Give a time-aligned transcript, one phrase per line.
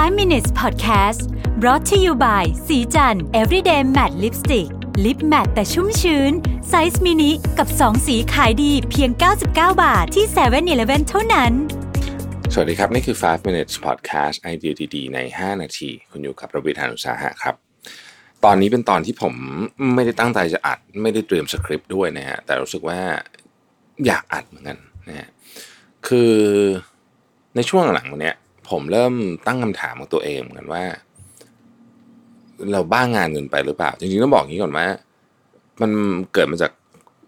[0.00, 1.20] 5 minutes podcast
[1.60, 4.68] brought to you by ศรีจันทร์ everyday matte lipstick
[5.04, 6.32] lip matte แต่ชุ่มชื้น
[6.68, 9.46] ไซส์มินิกับ 2 สีขายดีเพียง 99
[9.82, 11.52] บาทที่7 e เ e ่ e อเท่านั้น
[12.52, 17.54] สวัสดีครับ นี่คือ 5 minutes podcast ไอเดียดีๆ ใน 5 นาที คุณอยู่กับรวิศ หาญอุตสาหะครับ
[18.44, 19.34] ตอนนี้เป็นตอนที่ผม
[19.94, 23.00] ไม่ได้ตั้งใจจะอัด ไม่ได้เตรียมสคริปต์ด้วยนะฮะ แต่รู้สึกว่า
[24.06, 25.28] อยากอัดเหมือนกันนะฮะ
[26.08, 26.34] คือ
[27.56, 28.36] ในช่วงหลังวันเนี้ย
[28.70, 29.14] ผมเริ่ม
[29.46, 30.84] ตั้งคำถามกับตัวเองเหมือนกันว่า
[32.72, 34.86] เราบ้างานเกินไปหรือเปล่า จริงๆต้องบอกอย่างนี้ก่อนว่า
[35.80, 35.90] มัน
[36.32, 36.72] เกิดมาจาก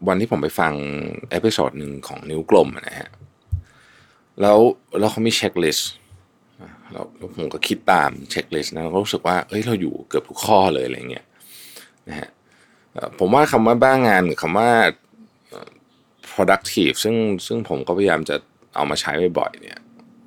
[0.09, 0.73] วันที่ผมไปฟัง
[1.31, 3.09] episode หนึ่งของนิ้วกลมนะฮะ
[4.41, 4.59] แล้ว
[4.98, 5.91] แล้วเขามี checklist
[6.93, 7.05] แล้ว
[7.37, 11.27] ผมก็คิดตาม checklist นะก็รู้สึกว่าเอ้ยเราอยู่เกือบทุกข้อเลยอะไรเงี้ย
[12.09, 12.29] นะฮะ
[13.19, 14.70] ผมว่าคำว่าบ้างงานหรือคำว่า
[16.33, 18.37] productive ซึ่งซึ่งผมก็พยายามจะ
[18.75, 19.79] เอามาใช้บ่อยๆเนี่ย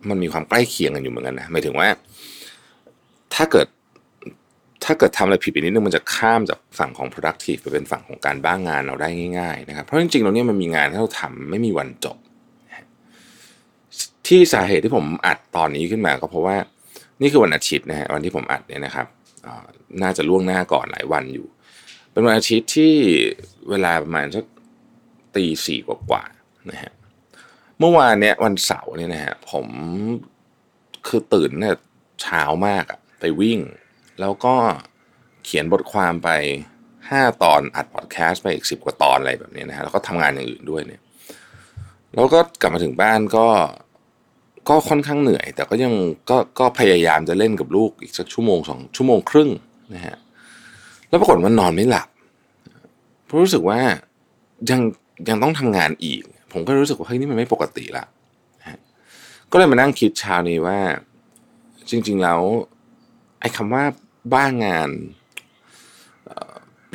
[0.09, 1.87] มันมีความใกล้เคียงกันอยู่เหมือนกันนะหมายถึงว่า
[3.35, 3.67] ถ้าเกิด
[4.83, 12.17] ถ้าเกิดทำอะไรผิดไปนิดนึงมันจะข้ามจากฝั่งของ productive ไปเป็นฝั่งของการบ้างงานเราได้ง่ายๆนะครับเพราะจริงๆเราเนี่ยมันมีงานที่เราทำไม่มีวันจบ
[14.27, 16.57] ที่สาเหตุที่ผมอัดตอนนี้ขึ้นมาก็เพราะว่า
[17.21, 19.07] นี่คือวันอาทิตย์นะฮะวันที่ผมอัดเนี่ยนะครับ
[20.01, 21.47] น่าจะล่วงหน้าก่อนหลายวันอยู่
[22.11, 22.93] เป็นวันอาทิตย์ที่
[23.69, 24.45] เวลาประมาณสัก
[25.35, 26.91] ตีสี่กว่าๆนะฮะ
[27.79, 29.67] เมื่อวานเนี่ยวันเสาร์เนี่ยนะฮะผม
[31.07, 31.75] คือตื่นเนี่ย
[32.21, 33.59] เช้ามากอะไปวิ่ง
[34.19, 34.55] แล้วก็
[35.45, 36.29] เขียนบทความไป
[37.09, 41.01] ห้าตอนอัดพอดแคสต์ไปอีกสิบกว่าตอนอะไรแบบนี้นะฮะแล้วก็ทำงานอย่างอื่นด้วยเนี่ย
[42.13, 43.47] แล้วก็กลับมาถึงบ้านก็
[44.69, 45.93] ก็ค่อนข้างเหนื่อย แต่ก็ยัง
[46.29, 49.49] ก็ก็พยายามจะเล่นกับลูกอีกสักชั่วโมงสองชั่วโมงครึ่ง
[49.95, 50.17] นะฮะ
[51.09, 52.07] แล้วปรากฏว่านอนไม่หลับ
[53.23, 53.79] เพราะรู้สึกว่า
[54.69, 54.81] ยัง
[55.29, 56.23] ยังต้องทำงานอีก
[56.55, 58.05] ผมก็รู้สึกว่าเฮ้ยนี่มันไม่ปกติละ
[59.51, 60.79] ก็เลยมานั่งคิดเช้านี้ว่า
[61.89, 62.41] จริง ๆ แล้ว
[63.39, 63.83] ไอ้คำว่า
[64.33, 64.89] บ้างงาน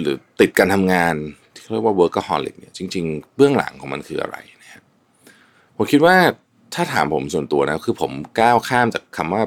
[0.01, 1.15] หรือติดการทำงาน
[1.55, 4.83] ที่เรียกว่า workaholic เนี่ยจริง ๆ เบื้องหลังของมันคืออะไรนะฮะ
[5.77, 6.17] ผมคิดว่า
[6.75, 9.43] ถ้าถามผมส่วนตัวนะคือผมก้าวข้ามจากคำว่า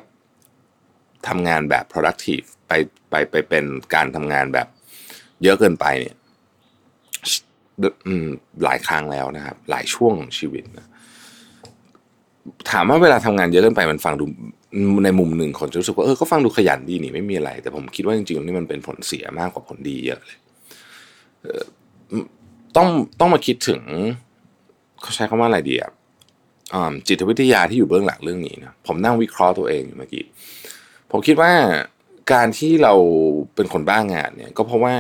[1.28, 2.72] ทำงานแบบ productive ไป
[3.10, 4.68] ไปไปเป็นการทำงานแบบ
[5.44, 6.16] เยอะเกินไปเนี่ย
[8.64, 10.88] หลายครั้งแล้วนะครับ หลายช่วงชีวิตนะ
[12.72, 14.26] ถามว่าเวลาทำงานเยอะเกินไปมันฟังดู
[15.06, 20.38] ในมุมหนึ่งคนจะรู้สึกว่าเออก็ฟังดูขยันดีนี่ไม่มีอะไร แต่ผมคิดว่าจริงๆนี่มันเป็นผลเสียมากกว่าผลดีเยอะเลย
[22.76, 22.88] ต้อง
[23.20, 23.82] ต้องมาคิดถึง
[25.02, 25.92] เขาใช้คำว่าอะไรดีอะ
[27.08, 30.24] จิตวิทยาที่อยู่เบื้องหลังเรื่องนี้นะผมนั่งวิเคราะห์ตัวเองอยู่เมื่อกี้
[31.12, 31.52] ผมคิดว่า
[32.34, 32.94] การที่เรา
[33.56, 34.96] เป็นคนบ้างงานเนี่ย ก็เพราะว่า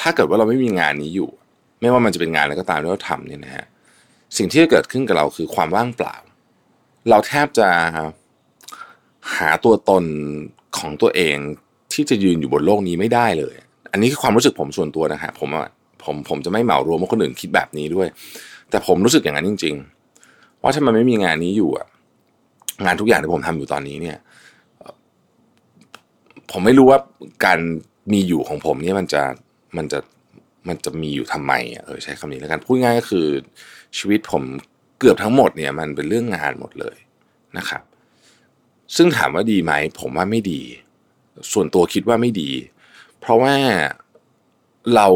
[0.00, 1.30] ถ้าเกิดว่าเราไม่มีงานนี้อยู่
[1.80, 3.66] ไม่ว่ามันจะเป็นงานอะไรก็ตามที่เราทำเนี่ยนะฮะ
[4.36, 6.16] สิ่งที่จะเกิดขึ้นกับเราคือความว่างเปล่า
[7.10, 7.68] เราแทบจะ
[9.36, 10.04] หาตัวตน
[10.78, 11.36] ของตัวเอง
[11.92, 13.54] ที่จะยืนอยู่บนโลกนี้ไม่ได้เลย
[13.92, 15.48] อันนี้คือความรู้สึกผมส่วนตัวนะฮะผม
[16.04, 18.08] ผมผมจะไม่เหมารวมว่าคนอื่นคิดแบบนี้ด้วย
[18.70, 19.74] แต่ผมรู้สึกอย่างนั้นจริง
[20.20, 21.86] ๆ ว่าถ้ามันไม่มีงานนี้อยู่อะ
[22.84, 24.18] งานทุกอย่างที่ผมทำอยู่ตอนนี้เนี่ย
[26.50, 26.98] ผมไม่รู้ว่า
[27.44, 27.58] การ
[28.12, 29.22] มีอยู่ของผมเนี่ยมันจะ
[29.76, 29.98] มันจะ
[30.68, 33.26] มันจะมีอยู่ทำไมอะเออใช้คำนี้แล้วกันพูดง่ายก็คือ
[33.98, 34.42] ชีวิตผม
[34.98, 36.96] เกือบทั้งหมดเนี่ยมันเป็นเรื่องงานหมดเลย
[37.58, 37.82] นะครับ
[38.96, 40.62] ซึ่งถามว่าดีไหม ผมว่าไม่ดี
[41.52, 42.50] ส่วนตัวคิดว่าไม่ดี
[43.20, 43.54] เพราะว่า
[44.94, 45.08] เรา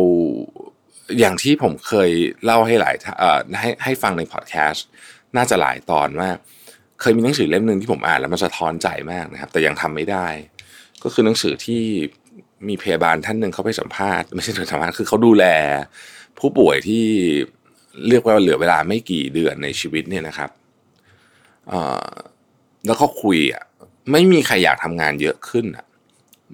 [1.19, 2.10] อย่างที่ผมเคย
[2.44, 4.87] เล่าให้หลายท่าเอ่อให้ให้ฟังในพอดแคสต์
[5.37, 6.28] น่าจะหลายตอนว่า
[7.00, 10.27] เคยมีหนังสือเล่มหนึ่งที่ผมอ่านแล้วมันสะท้อนใจมากนะครับ แต่ยังทำไม่ได้
[11.03, 11.83] ก็คือหนังสือที่
[12.69, 15.45] มีพยาบาลท่านหนึ่งเขาไปสัมภาษณ์ไม่ใช่สัมภาษณ์คือเขาดูแล
[16.39, 17.05] ผู้ป่วยที่
[18.09, 20.51] เรียกว่าเหลือเวลาไม่กี่เดือนในชีวิตเนี่ยนะครับ
[22.87, 23.65] แล้วก็คุยอะ
[24.13, 25.87] ไม่มีใครอยากทำงานเยอะขึ้นอะ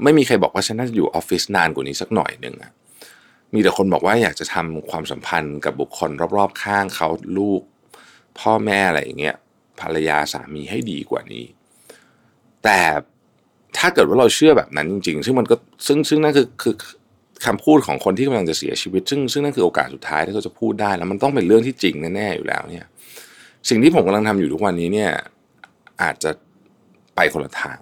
[0.02, 2.72] ไม่มีใครบอกว่าฉันน่าจะอยู่ออฟฟิศนานกว่านี้สักหน่อยหนึ่งอะ
[3.52, 7.62] มีแต่คนบอกว่าอยากจะทำความสัมพันธ์กับบุคคลรอบๆข้างเขาลูก
[8.38, 9.36] พ่อแม่อะไรอย่างเงี้ย
[9.80, 11.44] ภรรยาสามีให้ดีกว่านี้
[12.64, 12.80] แต่
[13.78, 15.56] ถ้าเกิดว่าเราเชื่อแบบนั้นจริง ๆ ซึ่งมันก็
[15.86, 16.74] ซึ่งซึ่งนั่นคือคือ
[17.46, 22.86] คำพูดของคนที่กำลังจะเสียชีวิต ซึ่งซึ่งนั่นคือโอกาสสุดท้ายที่เขาจะพูดได้แล้วมันต้องเป็นเรื่องที่จริงแน่ๆอยู่แล้วเนี่ย
[23.68, 25.10] สิ่งที่ผมกำลังทำอยู่ทุกวันนี้เนี่ย
[26.02, 26.30] อาจจะ
[27.16, 27.78] ไปคนละทาง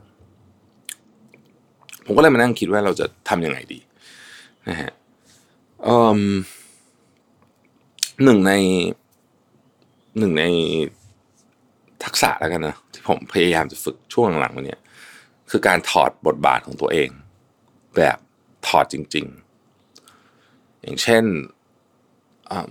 [2.07, 3.81] ผมก็เลยมานั่งคิดว่าเราจะทำยังไงดี
[4.69, 4.91] นะฮะ
[5.87, 6.23] อืม
[8.25, 8.53] หนึ่งใน
[10.19, 10.45] หนึ่งใน
[12.05, 14.81] ทักษะแล้วกันนะที่ผมพยายามจะฝึกช่วงหลังๆมาเนี่ย
[15.51, 17.09] คือการถอดบทบาทของตัวเอง
[17.97, 18.19] แบบ
[18.67, 19.27] ถอดจริง
[20.05, 21.25] ๆ อย่างเช่น
[22.51, 22.69] อา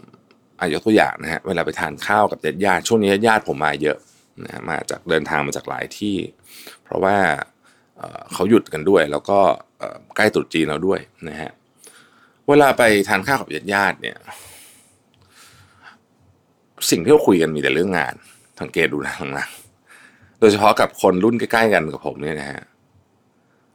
[0.59, 3.97] อายกตัวอย่างนะฮะเวลาไปทานข้าวกับญาติๆช่วงนี้ญาติผมมาเยอะ
[4.43, 6.17] นะมาจากเดินทางมาจากหลายที่
[6.83, 7.17] เพราะว่า
[8.33, 9.39] เขาหยุดกันด้วย แล้วก็
[10.15, 11.51] ใกล้ตรุษจีนแล้วด้วยนะฮะ
[12.47, 14.17] เวลาไปทานข้าวกับญาติๆเนี่ย
[16.89, 18.13] สิ่งที่เราคุยกันมีแต่เรื่องงาน
[18.61, 19.66] สังเกตดูนะหลังๆ
[20.39, 22.61] โดยเฉพาะกับคนรุ่นใกล้ๆกันกับผมเนี่ยนะฮะ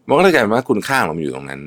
[0.06, 1.60] มันก็เลยกลายเป็นว่าคุณค่าของเราอยู่ตรงนั้น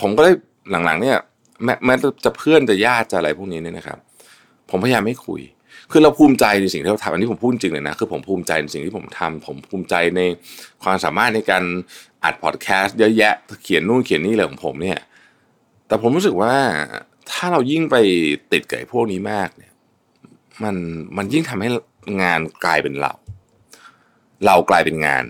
[0.00, 0.34] ผมก็เลย
[0.70, 1.16] หลังๆ เนี่ย
[1.64, 3.98] แม้แม้จะเพื่อนจะญาติจะอะไรพวกนี้เนี่ยนะครับ
[4.70, 5.40] ผมพยายามไม่คุย
[5.92, 10.20] คือเราภูมิใจในสิ่งที่เราทำอันนี้ผมพูดจริงเลยนะคือผมภูมิใจในสิ่งที่ผมทำผมภูมิใจใน
[10.82, 11.64] ความสามารถในการ
[12.24, 14.98] อัดพอดแคสต์เยอะแยะเขียนนู่นเขียนนี่อะไรของผมเนี่ย
[15.86, 16.54] แต่ผมรู้สึกว่า
[17.30, 17.96] ถ้าเรายิ่งไป
[18.52, 19.72] ติดกับไอ้พวกนี้มากเนี่ย
[20.64, 20.76] มัน
[21.16, 21.68] มันยิ่งทำให้
[22.22, 23.12] งานกลายเป็นเรา
[24.46, 25.24] เรากลายเป็นงาน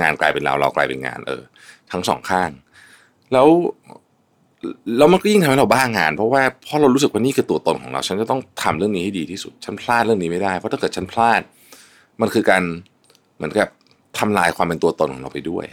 [0.00, 1.42] งานกลายเป็นเรา เรากลายเป็นงาน เออ
[1.90, 2.50] ทั้งสองข้าง
[3.32, 3.48] แล้ว
[4.98, 11.40] แล้วมันก็ยิ่งทำให้เราบ้างาน เพราะว่าเพราะเรารู้สึกว่านี่คือตัวตนของเรา ฉันจะต้องทำเรื่องนี้ให้ดีที่สุด ฉันพลาดเรื่องนี้ไม่ได้ เพราะถ้าเกิดฉันพลาด
[12.20, 12.62] มันคือการ
[13.36, 13.68] เหมือนกับ
[14.18, 15.66] ทำลายความเป็นตัวตนของเราไปด้วย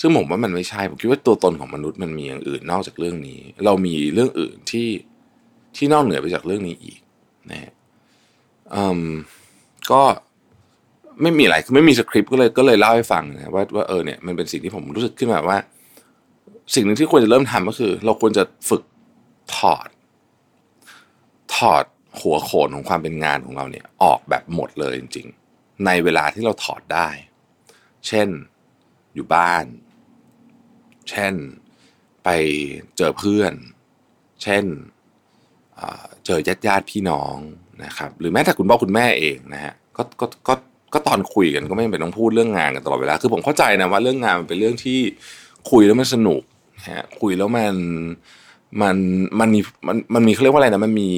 [0.00, 4.88] ซึ่งผมว่ามันไม่ใช่ ผมคิดว่าตัวตนของมนุษย์มันมีอย่างอื่นนอกจากเรื่องนี้ เรามีเรื่องอื่นที่
[5.76, 6.98] ที่นอกเหนือไปจากเรื่องนี้อีก
[7.50, 7.72] นะฮะ
[9.92, 10.02] ก็
[11.22, 15.58] ไม่มีอะไรคือไม่มีสคริปต์ก็เลยก็เลยเล่าให้ฟังนะว่าว่าเออเนี่ยมันเป็นสิ่งที่ผมรู้สึกขึ้นมาว่า
[16.74, 18.82] สิ่งหนึ่งที่ควรจะเริ่มทำก็คือ เราควรจะฝึก
[19.56, 19.88] ถอด
[21.56, 21.84] ถอด
[22.20, 25.26] หัวโขนของความเป็นงานของเราเนี่ย ออกแบบหมดเลยจริง
[25.56, 27.08] ๆ ในเวลาที่เราถอดได้
[28.06, 28.28] เช่น
[29.14, 29.64] อยู่บ้าน
[31.10, 31.34] เช่น
[32.24, 32.28] ไป
[32.96, 33.54] เจอเพื่อน
[34.42, 34.64] เช่น
[36.26, 37.36] เจอญาติญาติพี่น้อง
[37.84, 40.54] นะครับหรือแม้แต่คุณพ่อคุณแม่เองนะฮะก็ก็ก็
[40.94, 44.98] ก็ตอนคุยกันก็ไม่เป็นต้องพูดเรื่องงานกันตลอดเวลาคือผมเข้าใจนะว่าเรื่องงานมันเป็นเรื่องที่
[45.70, 46.42] คุยแล้วมันสนุก
[46.90, 47.74] ฮะคุยแล้วมัน
[48.82, 48.96] มัน
[49.40, 51.10] มันมีมันมันมีเขาเรียกว่าอะไรนะมันมี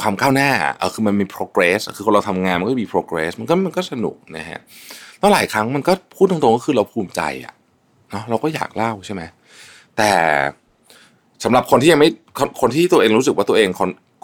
[0.00, 4.60] ความก้าวหน้าเออคือมันมี progress คือคนเราทำงานมันก็มี progress มันก็มันก็สนุกนะฮะ
[5.18, 7.54] แล้วหลายครั้งมันก็พูดตรงๆก็คือเราภูมิใจอะ
[8.10, 9.22] เนาะเราก็อยากเล่าใช่ไหม
[9.96, 10.12] แต่
[11.44, 12.10] สำหรับคนที่ยังไม่
[12.60, 13.68] คนที่ตัวเองรู้สึกว่าตัวเอง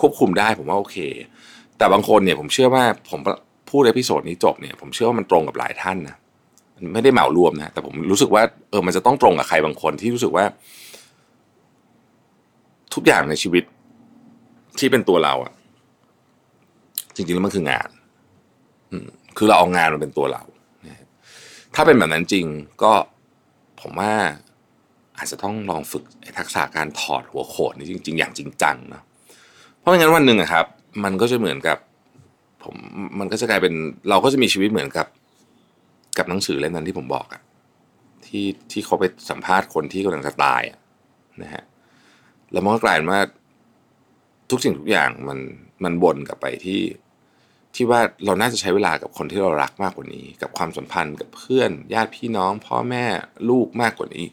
[0.01, 0.97] ควบคุมได้ผมว่าโอเค
[1.79, 3.21] แต่บางคนเนี่ยผมเชื่อว่าผม
[3.71, 6.17] พูดในพิโซดนี้จบเนี่ยผมเชื่อว่ามันตรงกับหลายท่านนะ
[6.95, 10.45] ไม่ได้เหมารวมนะแต่ผมรู้สึกว่าเออมันจะต้องตรงกับใครบางคนที่รู้สึกว่า
[12.95, 13.65] ทุกอย่างในชีวิต
[14.79, 15.53] ที่เป็นตัวเราอะ
[17.15, 17.89] จริงๆแล้วมันคืองาน
[19.37, 20.43] คือเราเอางานมันเป็นตัวเรา
[21.75, 22.47] ถ้าเป็นแบบนั้นจริง
[22.83, 22.93] ก็
[23.81, 24.13] ผมว่า
[25.19, 26.05] อาจจะต้องลองฝึก
[26.39, 29.03] ทักษะการถอดหัวโขดนี่จริง ๆ อย่างจริงจังนะ
[29.79, 30.67] เพราะไม่งั้นวันหนึ่งอะครับ
[31.05, 31.79] มันก็จะเหมือนกับ
[32.63, 32.75] ผม
[33.19, 33.75] มันก็จะกลายเป็น
[34.09, 35.07] เราก็จะมีชีวิตเหมือนกับ
[36.19, 37.43] กับหนังสือเล่มนั้นที่ผมบอกอะ
[38.27, 40.63] ที่ที่เขาไปสัมภาษณ์คนที่กำลังจะตาย
[41.43, 41.65] นะฮะ
[42.53, 43.21] แล้วมันก็กลายเป็นว่า
[44.51, 45.39] ทุกสิ่งทุกอย่างมัน
[45.85, 46.81] มันวนกลับไปที่
[47.75, 53.05] ที่ว่าเราน่าจะใช้เวลากับคนที่เรารักมากกว่านี้ กับความสัมพันธ์กับเพื่อน ญาติพี่น้อง พ่อแม่
[53.51, 54.27] ลูกมากกว่านี้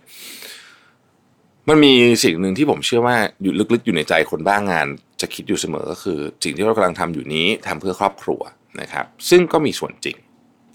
[1.67, 1.93] มันมี
[2.23, 4.87] สิ่งหนึ่งที่ผมเชื่อว่าอยู่ลึกๆอยู่ในใจคนบ้างงาน
[5.21, 8.41] จะคิดอยู่เสมอก็คือสิ่งที่เรากำลังทำอยู่นี้ทำเพื่อครอบครัว
[8.81, 10.17] นะครับ ซึ่งก็มีส่วนจริง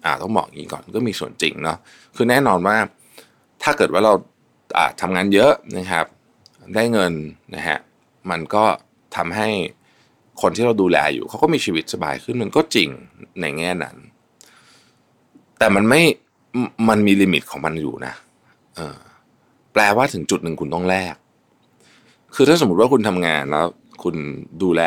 [0.05, 1.79] อ่าต้องบอกอย่างนี้ก่อนก็มีส่วนจริงเนาะ
[2.17, 2.77] คือแน่นอนว่า
[3.63, 4.13] ถ้าเกิดว่าเรา
[4.77, 6.07] อ่าทำงานเยอะนะครับ
[6.75, 7.13] ได้เงิน
[7.55, 7.79] นะฮะ
[8.31, 8.65] มันก็
[9.17, 9.49] ทำให้
[10.43, 12.89] คนที่เราดูแลอยู่เขาก็มีชีวิตสบายขึ้นมันก็จริง
[13.41, 13.97] ในแง่นั้น
[15.59, 16.03] แต่มันไม่
[16.89, 18.15] มันมีลิมิตของมันอยู่นะ
[18.77, 18.99] เออ
[19.73, 21.15] แปลว่าถึงจุดหนึ่งคุณต้องแลก
[22.35, 23.67] คือถ้าสมมติว่าคุณทำงานแล้ว
[24.03, 24.17] คุณ
[24.63, 24.83] ดูแล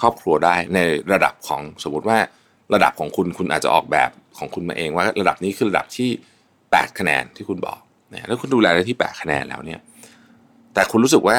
[0.00, 0.78] ครอบครัวได้ใน
[1.12, 2.18] ระดับของสมมติว่า
[2.74, 6.08] ระดับของคุณคุณอาจจะออกแบบของคุณมาเองว่าระดับนี้คือระดับที่
[6.70, 7.80] แปดคะแนนที่คุณบอก
[8.12, 9.80] นะแล้วคุณดูแลได้ที่แปดคะแนนแล้วเนี่ย
[10.74, 11.38] แต่คุณรู้สึกว่า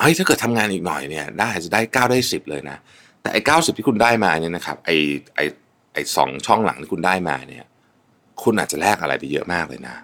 [0.00, 2.76] เฮ้ยถ้าเกิดทำงานอีกหน่อยเนี่ยได้จะได้เก้าได้สิบเลยนะ
[3.20, 4.96] แต่ไอ้เก้าสิบที่คุณได้มาเนี่ยนะครับไอ้
[5.36, 5.44] ไอ้
[5.92, 7.64] ไอ้สองช่องหลังที่คุณได้มาเนี่ย
[8.42, 9.96] คุณอาจจะแลกอะไรไปเยอะมากเลยนะ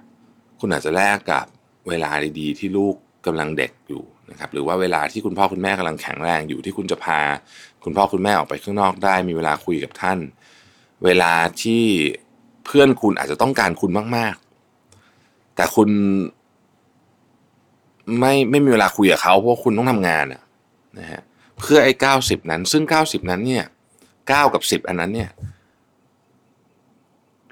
[0.60, 1.44] คุณอาจจะแลกกับ
[1.88, 2.94] เวลาดีๆ ที่ลูก
[3.26, 4.02] กำลังเด็กอยู่
[4.32, 7.20] นะครับหรือว่าเวลาที่คุณพ่อคุณแม่กำลังแข็งแรงอยู่ที่คุณจะพา
[7.84, 10.18] คุณพ่อคุณแม่ออกไปข้างนอกได้ มีเวลาคุยกับท่าน
[11.04, 11.84] เวลาที่
[12.64, 14.34] เพื่อนคุณอาจจะต้องการคุณมาก
[14.94, 15.88] ๆ แต่คุณ
[18.18, 20.26] ไม่ไม่มีเวลาคุยกับเขาเพราะคุณต้องทำงาน
[20.98, 21.22] นะฮะ
[21.58, 23.64] เพื่อไอ้เก้าสิบนั้น ซึ่งเก้าสิบนั้นเนี่ย
[24.28, 25.30] เก้ากับสิบอันนั้นเนี่ย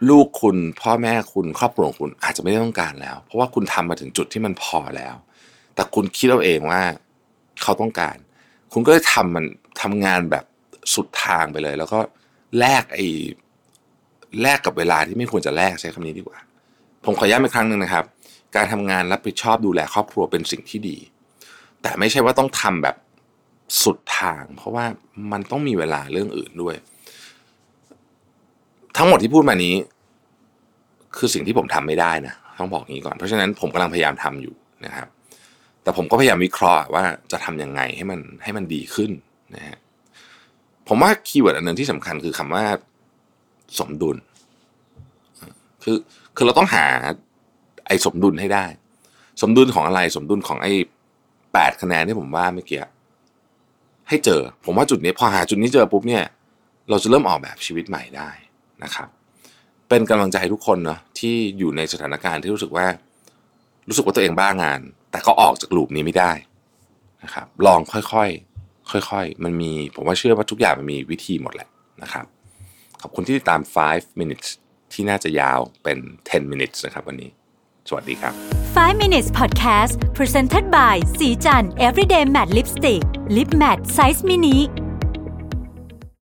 [0.08, 5.14] ลูกคุณพ่อแม่คุณครอบครัวคุณอาจจะไม่ได้ต้องการแล้ว เพราะว่าคุณทำมาถึงจุดที่มันพอแล้ว
[5.74, 6.82] แต่คุณคิดเอาเองว่า
[7.62, 8.16] เขาต้องการ
[8.72, 9.44] คุณก็เลยทำมัน
[9.80, 10.44] ทำงานแบบ
[10.94, 11.98] สุดทางไปเลย แล้วก็
[12.58, 13.06] แลกไอ้
[14.42, 16.38] แลกกับเวลาที่ไม่ควรจะแลกใช้คำนี้ดีกว่า
[17.04, 18.04] ผมขอย้ำอีกครั้งหนึ่งนะครับ
[18.56, 20.96] การทำงานรับผิดชอบดูแลครอบครัวเป็นสิ่งที่ดี
[21.82, 22.96] แต่ไม่ใช่ว่าต้องทำแบบ
[23.82, 24.84] สุดทาง เพราะว่า
[25.32, 26.76] มันต้องมีเวลาเรื่องอื่นด้วย
[28.96, 29.74] ทั้งหมดที่พูดมานี้
[31.16, 35.08] คือสิ่งที่ผมทำไม่ได้นะต้องบอกงี้ก่อน เพราะฉะนั้นผมกำลังพยายามทำอยู่นะครับ
[35.82, 39.10] แต่ผมก็พยายามวิเคราะห์ว่าจะทำยังไงให้มันให้มันดีขึ้น
[39.54, 39.78] นะฮะ
[40.88, 42.64] ผมว่า keyword อันหนึ่งที่สำคัญคือคำว่า
[43.78, 44.16] สมดุล
[45.82, 45.96] คือ
[46.36, 46.84] คือเราต้องหา
[47.86, 48.64] ไอ้สมดุลให้ได้
[49.42, 50.72] สมดุลของอะไรสมดุลของไอ้
[51.52, 52.82] แปดคะแนนที่ผมว่าเมื่อกี้
[54.08, 56.24] ให้เจอ ผมว่าจุดนี้พอหาจุดนี้เจอปุ๊บเนี่ย
[56.90, 58.30] เราจะเริ่มออกแบบชีวิตใหม่ได้
[58.84, 59.08] นะครับ
[59.88, 62.86] เป็นกำลังใจทุกคนเนาะที่อยู่ในสถานการณ์ที่รู้สึกว่า
[63.88, 66.32] รู้สึกว่าตัวเองบ้างาน แต่ก็ออกจากลูปนี้ไม่ได้
[67.24, 71.68] นะครับ ลองค่อยๆ ค่อยๆ มันมีผมว่าเชื่อว่าทุกอย่างมันมีวิธีหมดแหละ
[72.02, 72.24] นะครับ
[73.02, 74.48] ขอบคุณที่ติดตาม 5 minutes
[74.92, 77.30] ที่น่าจะยาวเป็น 10 minutes นะครับวันนี้
[77.88, 78.34] สวัสดีครับ
[78.76, 83.02] 5 minutes podcast presented by สีจัน everyday matte lipstick
[83.36, 84.56] lip matte size mini